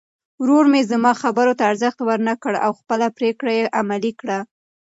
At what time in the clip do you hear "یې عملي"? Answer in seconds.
3.59-4.11